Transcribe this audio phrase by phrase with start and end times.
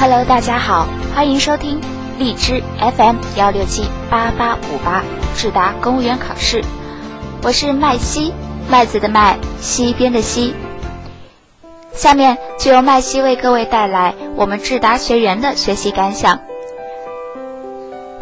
[0.00, 1.80] Hello，大家好，欢迎收听
[2.20, 5.02] 荔枝 FM 幺六七八八五八
[5.34, 6.62] 智达公务员考试。
[7.42, 8.32] 我是麦西，
[8.70, 10.54] 麦子的麦，西边的西。
[11.92, 16.38] 下面就由麦西为各位带来我们智达学员的学习感想。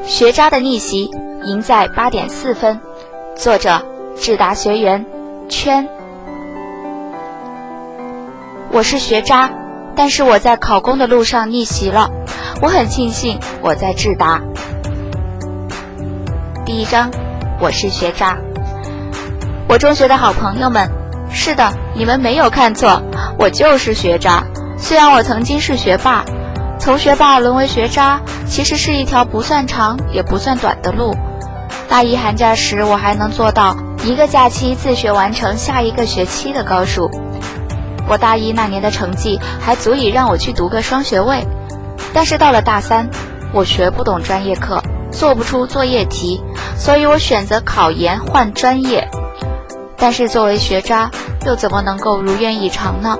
[0.02, 1.10] 学渣的逆袭
[1.44, 2.80] 赢在八点四分。
[3.36, 3.82] 作者：
[4.18, 5.04] 智达学员
[5.50, 5.86] 圈。
[8.72, 9.50] 我是学渣。
[9.96, 12.10] 但是我在考公的路上逆袭了，
[12.60, 14.42] 我很庆幸我在智达。
[16.66, 17.10] 第一章，
[17.58, 18.36] 我是学渣。
[19.66, 20.90] 我中学的好朋友们，
[21.30, 23.02] 是的，你们没有看错，
[23.38, 24.44] 我就是学渣。
[24.76, 26.22] 虽然我曾经是学霸，
[26.78, 31.16] 从学霸沦为学渣，其实是一条不算长也不算短的路。
[31.88, 33.74] 大一寒假时，我还能做到
[34.04, 37.10] 一个假期自学完成下一个学期的高数。
[38.08, 41.46] 我大一那年的成绩还足以让我去读个双学位，
[42.12, 43.08] 但是到了大三，
[43.52, 46.40] 我学不懂专业课，做不出作业题，
[46.76, 49.08] 所以我选择考研换专业。
[49.96, 51.10] 但是作为学渣，
[51.46, 53.16] 又怎么能够如愿以偿呢？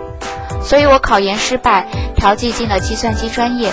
[0.62, 3.72] 所以我考研失败，调剂进了计算机专业，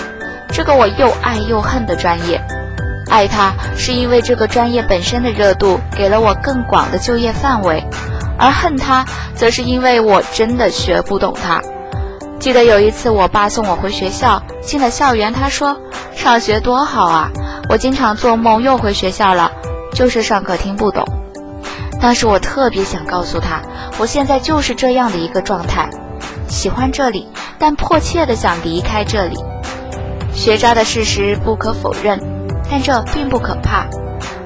[0.52, 2.40] 这个我又爱又恨的专业。
[3.10, 7.84] 爱它是因为这个专业本身的热度，给了我更广的就业范围。
[8.38, 9.04] 而恨他，
[9.34, 11.60] 则是因为我真的学不懂他。
[12.40, 15.76] 记得有一次，我爸送我回学校，进了校园，他说
[16.14, 17.30] ：“上学多好啊！”
[17.70, 19.50] 我经常做梦又回学校了，
[19.94, 21.04] 就是上课听不懂。
[22.00, 23.62] 当时我特别想告诉他，
[23.96, 25.88] 我现在就是这样的一个状态，
[26.48, 27.26] 喜欢这里，
[27.58, 29.38] 但迫切的想离开这里。
[30.34, 32.20] 学渣的事实不可否认，
[32.70, 33.86] 但这并不可怕。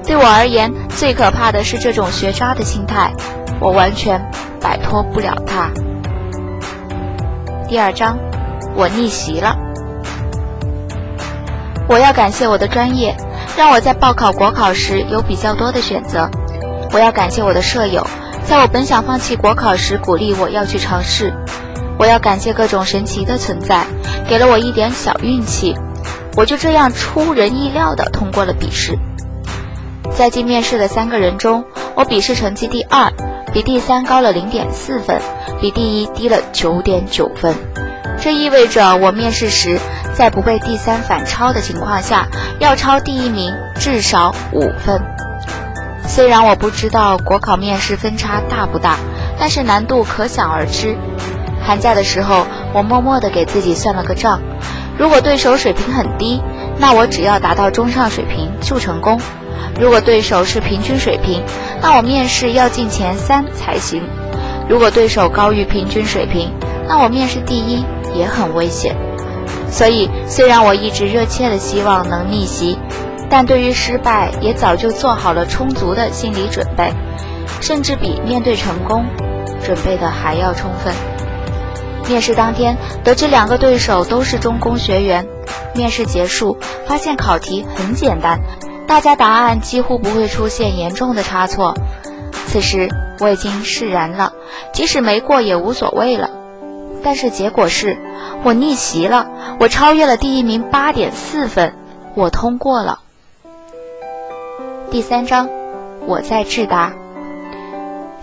[0.05, 3.11] 对我而言，最可怕的是这种学渣的心态。
[3.59, 4.19] 我完全
[4.61, 5.69] 摆脱不了它。
[7.67, 8.17] 第二章，
[8.75, 9.57] 我逆袭了。
[11.87, 13.15] 我要感谢我的专业，
[13.57, 16.29] 让我在报考国考时有比较多的选择。
[16.91, 18.05] 我要感谢我的舍友，
[18.43, 21.33] 在我本想放弃国考时鼓励我要去尝试。
[21.97, 23.85] 我要感谢各种神奇的存在，
[24.27, 25.75] 给了我一点小运气。
[26.37, 28.97] 我就这样出人意料地通过了笔试。
[30.11, 31.65] 在进面试的三个人中，
[31.95, 33.11] 我笔试成绩第二。
[33.51, 35.19] 比第三高了零点四分，
[35.59, 37.55] 比第一低了九点九分。
[38.21, 39.79] 这意味着我面试时，
[40.13, 42.27] 在不被第三反超的情况下，
[42.59, 45.01] 要超第一名至少五分。
[46.07, 48.97] 虽然我不知道国考面试分差大不大，
[49.39, 50.95] 但是难度可想而知。
[51.65, 54.41] 寒假的时候，我默默地给自己算了个账：
[54.97, 56.41] 如果对手水平很低，
[56.77, 59.19] 那我只要达到中上水平就成功。
[59.79, 61.41] 如果对手是平均水平，
[61.81, 64.01] 那我面试要进前三才行；
[64.67, 66.51] 如果对手高于平均水平，
[66.87, 68.95] 那我面试第一也很危险。
[69.71, 72.77] 所以，虽然我一直热切的希望能逆袭，
[73.29, 76.91] 但对于失败也早就做好了充足的心理准备，
[77.61, 79.05] 甚至比面对成功
[79.63, 80.93] 准备的还要充分。
[82.09, 85.25] 面试当天，得知两个对手都是中工学员，
[85.75, 86.57] 面试结束，
[86.87, 88.39] 发现考题很简单。
[88.89, 91.75] 大家答案几乎不会出现严重的差错，
[92.47, 92.89] 此时
[93.19, 94.33] 我已经释然了，
[94.73, 96.31] 即使没过也无所谓了。
[97.03, 97.99] 但是结果是，
[98.43, 99.29] 我逆袭了，
[99.59, 101.75] 我超越了第一名八点四分，
[102.15, 102.97] 我通过了。
[104.89, 105.47] 第三章，
[106.07, 106.93] 我在智达。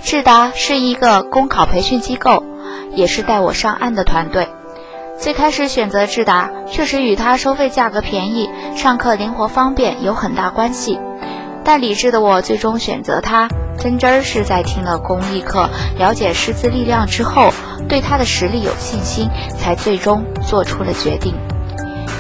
[0.03, 2.43] 智达是一个公考培训机构，
[2.91, 4.49] 也是带我上岸的团队。
[5.19, 11.01] 最开始选择智达，确实与它收费价格便宜、上课灵活方便有很大关系。
[11.65, 15.69] 但理智的我最终选择它，真真儿是在听了公益课、
[15.99, 17.51] 了解师资力量之后，
[17.89, 19.29] 对他的实力有信心，
[19.59, 21.35] 才最终做出了决定。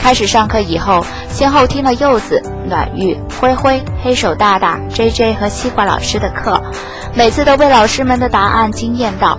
[0.00, 6.60] 开始上课以后，先后听了柚子、暖玉、灰灰、黑手大大、J J 和西瓜老师的课，
[7.14, 9.38] 每次都被老师们的答案惊艳到。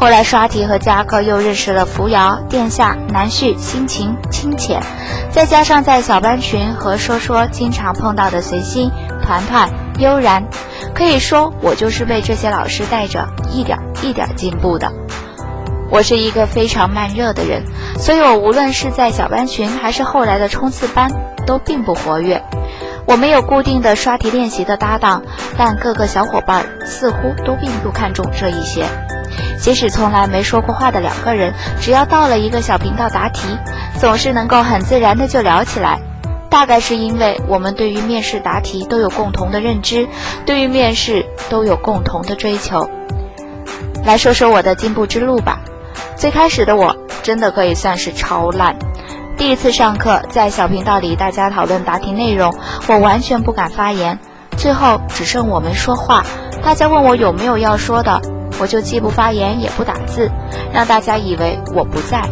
[0.00, 4.82] 后来刷题和加课，又认识了扶摇、殿下、南旭、心情、清浅，
[5.30, 8.90] 再加上在小班群和说说经常碰到的随心、
[9.22, 10.44] 团团、悠然，
[10.94, 14.92] 可以说我就是被这些老师带着一点一点进步的。
[15.90, 17.62] 我是一个非常慢热的人，
[17.98, 21.10] 所以我无论是在小班群还是后来的冲刺班，
[21.46, 22.42] 都并不活跃。
[23.06, 25.22] 我没有固定的刷题练习的搭档，
[25.56, 28.86] 但各个小伙伴似乎都并不看重这一些。
[29.64, 33.48] 即使从来没说过话的两个人，只要到了一个小频道答题，
[33.98, 35.98] 总是能够很自然的就聊起来。
[36.50, 40.06] 大概是因为我们对于面试答题都有共同的认知，
[40.44, 42.90] 对于面试都有共同的追求。
[44.04, 45.58] 来说说我的进步之路吧。
[46.14, 48.76] 最开始的我真的可以算是超烂。
[49.38, 52.54] 第一次上课，在小频道里大家讨论答题内容，
[52.86, 54.18] 我完全不敢发言。
[54.58, 56.22] 最后只剩我没说话，
[56.62, 58.20] 大家问我有没有要说的，
[58.64, 60.30] 我就既不发言也不打字，
[60.72, 62.22] 让大家以为我不在。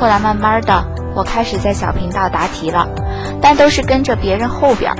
[0.00, 2.86] 后来慢慢的，我开始在小频道答题了，
[3.42, 4.94] 但都是跟着别人后边。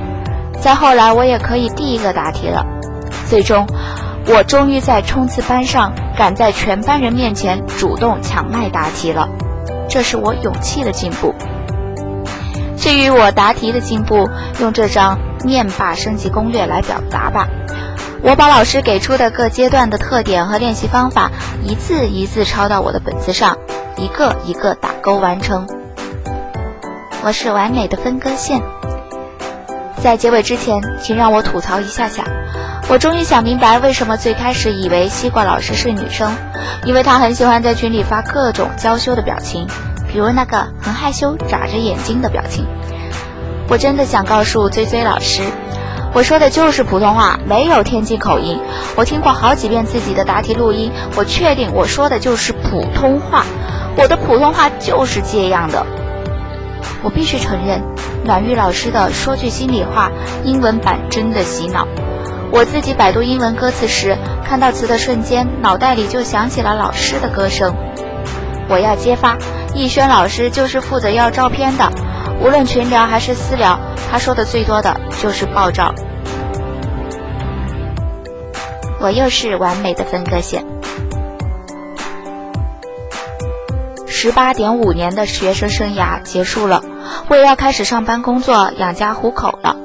[0.60, 2.66] 再后来，我也可以第一个答题了。
[3.28, 3.64] 最终，
[4.26, 9.28] 我终于在冲刺班上敢在全班人面前主动抢麦答题了，
[9.88, 11.32] 这是我勇气的进步。
[12.76, 14.28] 至于我答题的进步，
[14.60, 17.46] 用这张面霸升级攻略来表达吧。
[18.22, 21.30] 我把老师给出的各阶段的特点和练习方法
[21.62, 23.56] 一字一字抄到我的本子上，
[23.96, 25.66] 一个一个打勾完成。
[27.22, 28.60] 我是完美的分割线。
[30.02, 32.24] 在结尾之前，请让我吐槽一下下。
[32.88, 36.32] 我终于想明白，为什么最开始以为西瓜老师是女生，
[36.84, 39.66] 因为她很喜欢在群里发各种娇羞的表情，
[40.08, 42.64] 比如那个很害羞眨着眼睛的表情。
[43.68, 45.42] 我真的想告诉追追老师，
[46.16, 48.58] 我说的就是普通话，没有天津口音。
[48.96, 53.44] 我听过好几遍自己的答题录音，我确定我说的就是普通话，
[53.98, 55.84] 我的普通话就是这样的。
[57.02, 57.82] 我必须承认。
[58.24, 60.10] 暖玉老师的说句心里话，
[60.42, 61.86] 英文版真的洗脑。
[62.50, 67.74] 我自己百度英文歌词时，看到词的瞬间，脑袋里就想起了老师的歌声。
[68.70, 69.36] 我要揭发，
[69.74, 71.92] 逸轩老师就是负责要照片的，
[72.40, 73.78] 无论群聊还是私聊，
[74.10, 75.94] 他说的最多的就是暴躁。
[79.00, 80.64] 我又是完美的分割线。
[84.06, 86.82] 十八点五年的学生生涯结束了。
[87.28, 89.76] 我也要开始上班工作养家糊口了。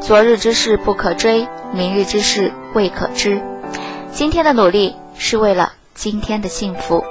[0.00, 3.40] 昨日之事不可追，明日之事未可知。
[4.12, 7.04] 今天的努力是为了今天的幸福。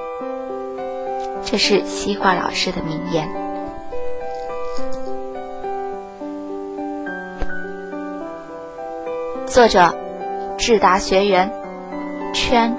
[1.43, 3.40] 这是西瓜老师的名言。
[9.51, 9.93] 作者：
[10.57, 11.51] 智达学员，
[12.33, 12.73] 圈。